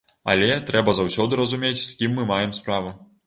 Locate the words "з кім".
1.83-2.17